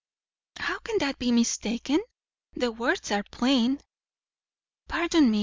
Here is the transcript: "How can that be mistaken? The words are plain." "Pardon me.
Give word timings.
"How 0.57 0.79
can 0.79 0.97
that 0.97 1.19
be 1.19 1.31
mistaken? 1.31 1.99
The 2.53 2.71
words 2.71 3.11
are 3.11 3.21
plain." 3.21 3.81
"Pardon 4.87 5.29
me. 5.29 5.39